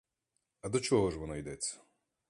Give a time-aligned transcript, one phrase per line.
[0.61, 1.81] А до чого ж воно йдеться?